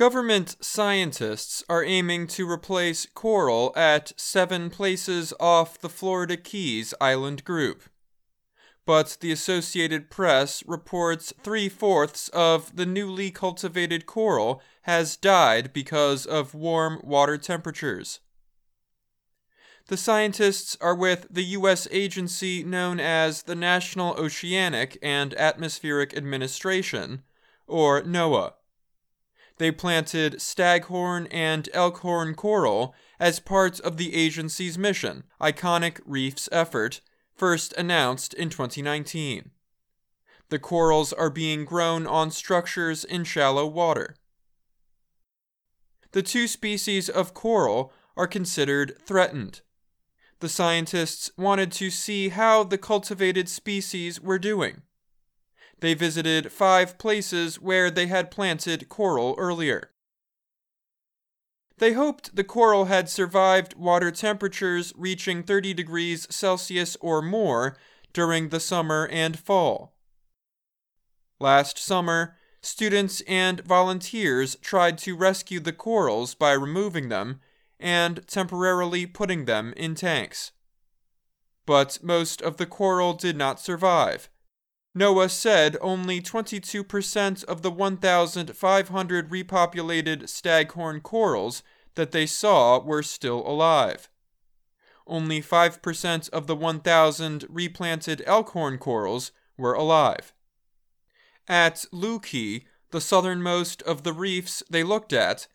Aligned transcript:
Government 0.00 0.56
scientists 0.62 1.62
are 1.68 1.84
aiming 1.84 2.26
to 2.28 2.50
replace 2.50 3.04
coral 3.04 3.70
at 3.76 4.18
seven 4.18 4.70
places 4.70 5.34
off 5.38 5.78
the 5.78 5.90
Florida 5.90 6.38
Keys 6.38 6.94
island 7.02 7.44
group. 7.44 7.82
But 8.86 9.18
the 9.20 9.30
Associated 9.30 10.10
Press 10.10 10.64
reports 10.66 11.34
three 11.42 11.68
fourths 11.68 12.30
of 12.30 12.74
the 12.76 12.86
newly 12.86 13.30
cultivated 13.30 14.06
coral 14.06 14.62
has 14.84 15.18
died 15.18 15.70
because 15.74 16.24
of 16.24 16.54
warm 16.54 17.02
water 17.04 17.36
temperatures. 17.36 18.20
The 19.88 19.98
scientists 19.98 20.78
are 20.80 20.94
with 20.94 21.26
the 21.28 21.44
U.S. 21.44 21.86
agency 21.90 22.64
known 22.64 23.00
as 23.00 23.42
the 23.42 23.54
National 23.54 24.14
Oceanic 24.14 24.96
and 25.02 25.34
Atmospheric 25.34 26.16
Administration, 26.16 27.22
or 27.66 28.00
NOAA. 28.00 28.54
They 29.60 29.70
planted 29.70 30.40
staghorn 30.40 31.26
and 31.26 31.68
elkhorn 31.74 32.34
coral 32.34 32.94
as 33.18 33.40
part 33.40 33.78
of 33.80 33.98
the 33.98 34.14
agency's 34.14 34.78
mission, 34.78 35.24
Iconic 35.38 36.00
Reefs 36.06 36.48
effort, 36.50 37.02
first 37.34 37.74
announced 37.74 38.32
in 38.32 38.48
2019. 38.48 39.50
The 40.48 40.58
corals 40.58 41.12
are 41.12 41.28
being 41.28 41.66
grown 41.66 42.06
on 42.06 42.30
structures 42.30 43.04
in 43.04 43.24
shallow 43.24 43.66
water. 43.66 44.16
The 46.12 46.22
two 46.22 46.48
species 46.48 47.10
of 47.10 47.34
coral 47.34 47.92
are 48.16 48.26
considered 48.26 48.96
threatened. 49.04 49.60
The 50.38 50.48
scientists 50.48 51.30
wanted 51.36 51.70
to 51.72 51.90
see 51.90 52.30
how 52.30 52.64
the 52.64 52.78
cultivated 52.78 53.46
species 53.46 54.22
were 54.22 54.38
doing 54.38 54.80
they 55.80 55.94
visited 55.94 56.52
five 56.52 56.98
places 56.98 57.60
where 57.60 57.90
they 57.90 58.06
had 58.06 58.30
planted 58.30 58.88
coral 58.88 59.34
earlier. 59.38 59.90
They 61.78 61.94
hoped 61.94 62.36
the 62.36 62.44
coral 62.44 62.84
had 62.86 63.08
survived 63.08 63.74
water 63.74 64.10
temperatures 64.10 64.92
reaching 64.96 65.42
30 65.42 65.72
degrees 65.74 66.26
Celsius 66.30 66.96
or 67.00 67.22
more 67.22 67.76
during 68.12 68.50
the 68.50 68.60
summer 68.60 69.08
and 69.10 69.38
fall. 69.38 69.94
Last 71.38 71.78
summer, 71.78 72.36
students 72.60 73.22
and 73.22 73.60
volunteers 73.60 74.56
tried 74.56 74.98
to 74.98 75.16
rescue 75.16 75.60
the 75.60 75.72
corals 75.72 76.34
by 76.34 76.52
removing 76.52 77.08
them 77.08 77.40
and 77.78 78.26
temporarily 78.26 79.06
putting 79.06 79.46
them 79.46 79.72
in 79.74 79.94
tanks. 79.94 80.52
But 81.64 81.98
most 82.02 82.42
of 82.42 82.58
the 82.58 82.66
coral 82.66 83.14
did 83.14 83.36
not 83.36 83.58
survive 83.58 84.28
NOAA 84.96 85.30
said 85.30 85.76
only 85.80 86.20
22% 86.20 87.44
of 87.44 87.62
the 87.62 87.70
1,500 87.70 89.30
repopulated 89.30 90.28
staghorn 90.28 91.00
corals 91.00 91.62
that 91.94 92.10
they 92.10 92.26
saw 92.26 92.80
were 92.80 93.02
still 93.02 93.46
alive. 93.46 94.08
Only 95.06 95.40
5% 95.40 96.30
of 96.30 96.46
the 96.46 96.56
1,000 96.56 97.44
replanted 97.48 98.22
elkhorn 98.26 98.78
corals 98.78 99.32
were 99.56 99.74
alive. 99.74 100.32
At 101.48 101.84
Looe 101.92 102.20
Key, 102.20 102.64
the 102.90 103.00
southernmost 103.00 103.82
of 103.82 104.02
the 104.02 104.12
reefs 104.12 104.62
they 104.68 104.82
looked 104.82 105.12
at, 105.12 105.46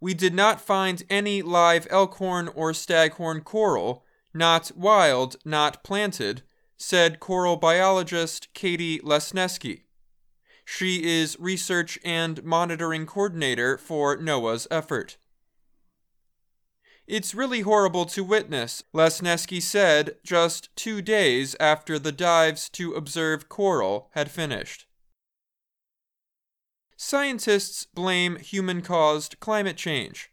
we 0.00 0.14
did 0.14 0.34
not 0.34 0.60
find 0.60 1.02
any 1.10 1.42
live 1.42 1.86
elkhorn 1.90 2.48
or 2.48 2.74
staghorn 2.74 3.40
coral, 3.40 4.04
not 4.32 4.70
wild, 4.76 5.36
not 5.44 5.82
planted, 5.82 6.42
said 6.76 7.20
coral 7.20 7.56
biologist 7.56 8.52
Katie 8.54 8.98
Lesneski. 9.00 9.82
She 10.64 11.04
is 11.04 11.38
research 11.38 11.98
and 12.04 12.42
monitoring 12.42 13.06
coordinator 13.06 13.76
for 13.76 14.16
NOAA's 14.16 14.66
effort. 14.70 15.18
It's 17.06 17.34
really 17.34 17.60
horrible 17.60 18.06
to 18.06 18.24
witness, 18.24 18.82
Lesneski 18.94 19.60
said 19.60 20.16
just 20.24 20.74
two 20.74 21.02
days 21.02 21.54
after 21.60 21.98
the 21.98 22.12
dives 22.12 22.70
to 22.70 22.94
observe 22.94 23.50
coral 23.50 24.08
had 24.12 24.30
finished. 24.30 24.86
Scientists 26.96 27.84
blame 27.84 28.36
human 28.36 28.80
caused 28.80 29.38
climate 29.38 29.76
change. 29.76 30.30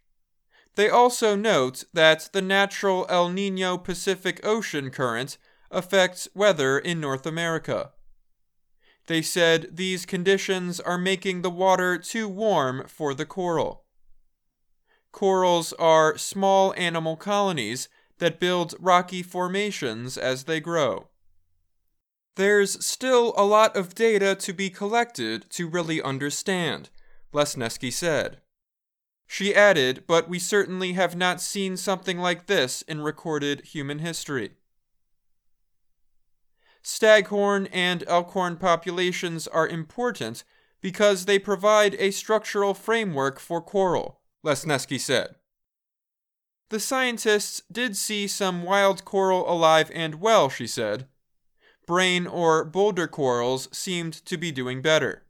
They 0.76 0.90
also 0.90 1.36
note 1.36 1.84
that 1.94 2.30
the 2.32 2.42
natural 2.42 3.06
El 3.10 3.30
Nino 3.30 3.78
Pacific 3.78 4.40
Ocean 4.46 4.90
current 4.90 5.38
affects 5.72 6.28
weather 6.34 6.78
in 6.78 7.00
North 7.00 7.26
America. 7.26 7.92
They 9.08 9.22
said 9.22 9.76
these 9.78 10.06
conditions 10.06 10.80
are 10.80 10.98
making 10.98 11.42
the 11.42 11.50
water 11.50 11.98
too 11.98 12.28
warm 12.28 12.86
for 12.88 13.14
the 13.14 13.26
coral. 13.26 13.86
Corals 15.12 15.74
are 15.74 16.18
small 16.18 16.74
animal 16.76 17.18
colonies 17.18 17.90
that 18.20 18.40
build 18.40 18.76
rocky 18.80 19.24
formations 19.24 20.18
as 20.18 20.44
they 20.44 20.60
grow. 20.60 21.08
There's 22.36 22.86
still 22.86 23.34
a 23.36 23.44
lot 23.44 23.76
of 23.76 23.96
data 23.96 24.36
to 24.36 24.54
be 24.54 24.70
collected 24.70 25.50
to 25.50 25.68
really 25.68 26.02
understand, 26.02 26.90
Lesneski 27.34 27.92
said. 27.92 28.38
She 29.28 29.56
added, 29.56 30.06
but 30.08 30.30
we 30.30 30.40
certainly 30.40 30.94
have 30.94 31.16
not 31.16 31.42
seen 31.42 31.76
something 31.76 32.18
like 32.18 32.46
this 32.46 32.82
in 32.84 33.02
recorded 33.02 33.66
human 33.66 34.00
history 34.00 34.52
staghorn 36.82 37.68
and 37.68 38.04
elkhorn 38.08 38.58
populations 38.58 39.48
are 39.48 39.68
important 39.68 40.44
because 40.82 41.26
they 41.26 41.38
provide 41.40 41.96
a 41.96 42.12
structural 42.12 42.74
framework 42.74 43.40
for 43.40 43.62
coral, 43.62 44.20
Lesneski 44.44 45.00
said. 45.00 45.36
The 46.70 46.80
scientists 46.80 47.62
did 47.72 47.98
see 47.98 48.28
some 48.28 48.64
wild 48.64 49.06
coral 49.06 49.50
alive 49.52 49.92
and 49.94 50.16
well, 50.16 50.50
she 50.50 50.66
said. 50.66 51.06
Brain 51.86 52.26
or 52.26 52.64
boulder 52.64 53.08
corals 53.08 53.68
seemed 53.72 54.14
to 54.26 54.38
be 54.38 54.52
doing 54.52 54.82
better. 54.82 55.24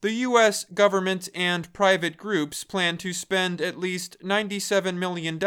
The 0.00 0.12
U.S. 0.12 0.64
government 0.64 1.30
and 1.34 1.72
private 1.72 2.18
groups 2.18 2.62
plan 2.64 2.98
to 2.98 3.14
spend 3.14 3.62
at 3.62 3.78
least 3.78 4.18
$97 4.22 4.96
million 4.96 5.38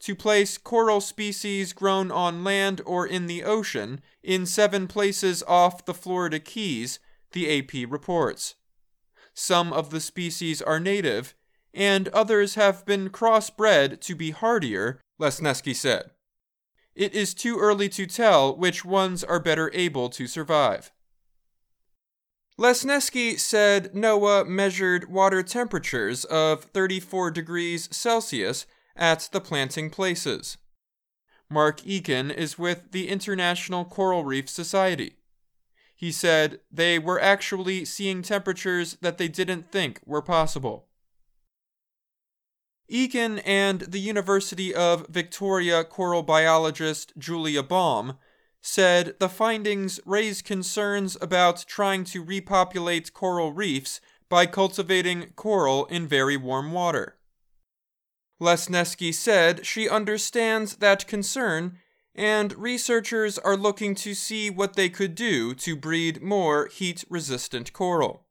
to 0.00 0.14
place 0.14 0.58
coral 0.58 1.00
species 1.00 1.72
grown 1.72 2.10
on 2.10 2.44
land 2.44 2.80
or 2.86 3.06
in 3.06 3.26
the 3.26 3.42
ocean 3.42 4.00
in 4.22 4.46
seven 4.46 4.86
places 4.86 5.42
off 5.46 5.84
the 5.84 5.94
Florida 5.94 6.38
Keys, 6.38 6.98
the 7.32 7.58
AP 7.58 7.90
reports. 7.90 8.54
Some 9.34 9.72
of 9.72 9.90
the 9.90 10.00
species 10.00 10.62
are 10.62 10.80
native, 10.80 11.34
and 11.74 12.08
others 12.08 12.54
have 12.54 12.84
been 12.86 13.10
crossbred 13.10 14.00
to 14.00 14.14
be 14.14 14.30
hardier, 14.30 15.00
Lesneski 15.20 15.74
said. 15.74 16.10
It 16.94 17.14
is 17.14 17.34
too 17.34 17.58
early 17.58 17.88
to 17.90 18.06
tell 18.06 18.56
which 18.56 18.84
ones 18.84 19.22
are 19.22 19.38
better 19.38 19.70
able 19.72 20.08
to 20.10 20.26
survive. 20.26 20.90
Lesneski 22.58 23.38
said 23.38 23.92
NOAA 23.94 24.48
measured 24.48 25.08
water 25.08 25.44
temperatures 25.44 26.24
of 26.24 26.64
34 26.64 27.30
degrees 27.30 27.88
Celsius 27.92 28.66
at 28.98 29.28
the 29.32 29.40
planting 29.40 29.88
places. 29.88 30.58
Mark 31.48 31.80
Eakin 31.80 32.34
is 32.34 32.58
with 32.58 32.92
the 32.92 33.08
International 33.08 33.84
Coral 33.84 34.24
Reef 34.24 34.50
Society. 34.50 35.16
He 35.96 36.12
said 36.12 36.60
they 36.70 36.98
were 36.98 37.20
actually 37.20 37.84
seeing 37.84 38.22
temperatures 38.22 38.98
that 39.00 39.18
they 39.18 39.28
didn't 39.28 39.72
think 39.72 40.00
were 40.04 40.22
possible. 40.22 40.88
Eakin 42.90 43.42
and 43.44 43.80
the 43.80 43.98
University 43.98 44.74
of 44.74 45.06
Victoria 45.08 45.84
coral 45.84 46.22
biologist 46.22 47.12
Julia 47.18 47.62
Baum 47.62 48.16
said 48.62 49.14
the 49.18 49.28
findings 49.28 50.00
raise 50.06 50.40
concerns 50.40 51.16
about 51.20 51.64
trying 51.66 52.04
to 52.04 52.22
repopulate 52.22 53.12
coral 53.12 53.52
reefs 53.52 54.00
by 54.28 54.46
cultivating 54.46 55.32
coral 55.36 55.86
in 55.86 56.06
very 56.06 56.36
warm 56.36 56.72
water. 56.72 57.17
Lesneski 58.40 59.12
said 59.12 59.66
she 59.66 59.88
understands 59.88 60.76
that 60.76 61.06
concern, 61.06 61.78
and 62.14 62.56
researchers 62.56 63.38
are 63.38 63.56
looking 63.56 63.94
to 63.94 64.14
see 64.14 64.50
what 64.50 64.74
they 64.74 64.88
could 64.88 65.14
do 65.14 65.54
to 65.54 65.76
breed 65.76 66.22
more 66.22 66.66
heat 66.66 67.04
resistant 67.08 67.72
coral. 67.72 68.26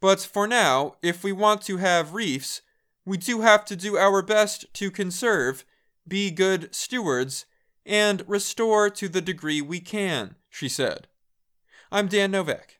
But 0.00 0.20
for 0.20 0.46
now, 0.46 0.96
if 1.02 1.24
we 1.24 1.32
want 1.32 1.62
to 1.62 1.78
have 1.78 2.14
reefs, 2.14 2.62
we 3.04 3.16
do 3.16 3.40
have 3.40 3.64
to 3.66 3.76
do 3.76 3.96
our 3.96 4.22
best 4.22 4.66
to 4.74 4.90
conserve, 4.90 5.64
be 6.06 6.30
good 6.30 6.74
stewards, 6.74 7.46
and 7.86 8.22
restore 8.26 8.90
to 8.90 9.08
the 9.08 9.20
degree 9.20 9.60
we 9.60 9.80
can, 9.80 10.36
she 10.48 10.68
said. 10.68 11.08
I'm 11.92 12.08
Dan 12.08 12.30
Novak. 12.30 12.78